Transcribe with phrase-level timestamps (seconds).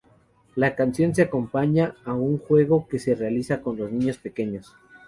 [0.55, 4.73] La canción se acompaña a un juego que se realiza con los niños pequeños.